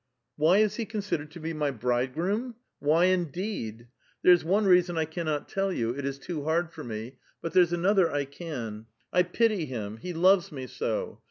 '•Why 0.35 0.57
is 0.57 0.77
he 0.77 0.87
considered 0.87 1.29
to 1.29 1.39
be 1.39 1.53
my 1.53 1.69
bridegroom? 1.69 2.55
why, 2.79 3.05
indeed? 3.05 3.87
There's 4.23 4.43
one 4.43 4.65
reason 4.65 4.95
1 4.95 5.05
cannot 5.05 5.47
tell 5.47 5.71
you; 5.71 5.91
it 5.91 6.05
is 6.07 6.17
too 6.17 6.43
hard 6.43 6.71
for 6.71 6.83
me: 6.83 7.17
but 7.39 7.53
there's 7.53 7.71
another 7.71 8.09
1 8.09 8.25
can. 8.31 8.87
I 9.13 9.21
pity 9.21 9.67
him; 9.67 9.97
he 9.97 10.13
loves 10.13 10.51
me 10.51 10.65
so 10.65 11.19